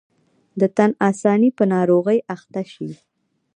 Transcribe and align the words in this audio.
د 0.59 0.61
تن 0.77 0.91
آساني 1.09 1.49
په 1.57 1.63
ناروغۍ 1.73 2.19
اخته 2.35 2.61
شي. 2.73 2.89